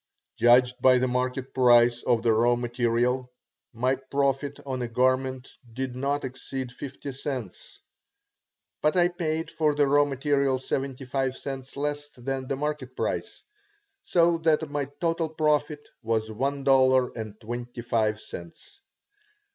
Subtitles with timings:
[0.35, 3.31] Judged by the market price of the raw material,
[3.71, 7.79] my profit on a garment did not exceed fifty cents.
[8.81, 13.43] But I paid for the raw material seventy five cents less than the market price,
[14.01, 18.81] so that my total profit was one dollar and twenty five cents.